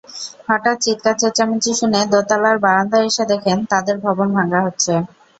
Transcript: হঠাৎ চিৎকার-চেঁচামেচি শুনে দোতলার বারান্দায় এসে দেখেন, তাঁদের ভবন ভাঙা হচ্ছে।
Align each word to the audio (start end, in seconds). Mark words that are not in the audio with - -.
হঠাৎ 0.47 0.77
চিৎকার-চেঁচামেচি 0.83 1.71
শুনে 1.75 1.99
দোতলার 2.11 2.57
বারান্দায় 2.59 3.07
এসে 3.09 3.23
দেখেন, 3.31 3.57
তাঁদের 3.71 3.95
ভবন 4.05 4.27
ভাঙা 4.37 4.59
হচ্ছে। 4.65 4.93